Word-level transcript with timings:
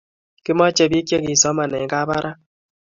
kimache 0.43 0.85
pik 0.91 1.05
che 1.09 1.17
kisoman 1.25 1.71
en 1.79 1.87
kabarak 1.91 2.37